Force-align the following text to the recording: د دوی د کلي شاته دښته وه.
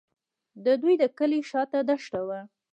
د 0.65 0.67
دوی 0.81 0.95
د 1.01 1.03
کلي 1.17 1.41
شاته 1.49 1.79
دښته 1.89 2.21
وه. 2.27 2.39